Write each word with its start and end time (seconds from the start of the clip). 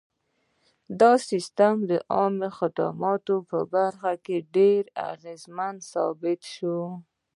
دا 0.99 1.11
سیستم 1.29 1.75
د 1.89 1.91
عامه 2.13 2.49
خدمتونو 2.57 3.35
په 3.49 3.59
برخه 3.73 4.11
کې 4.25 4.37
ډېر 4.55 4.81
اغېزناک 5.11 5.77
ثابت 5.91 6.41
شو. 6.53 6.79